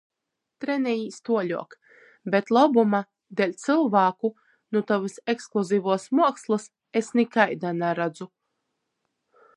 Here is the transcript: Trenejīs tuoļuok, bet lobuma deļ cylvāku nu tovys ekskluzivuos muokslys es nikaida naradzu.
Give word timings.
Trenejīs 0.63 1.19
tuoļuok, 1.27 1.75
bet 2.35 2.49
lobuma 2.57 3.03
deļ 3.41 3.53
cylvāku 3.65 4.33
nu 4.77 4.83
tovys 4.93 5.21
ekskluzivuos 5.37 6.09
muokslys 6.21 6.69
es 7.03 7.15
nikaida 7.21 7.79
naradzu. 7.85 8.33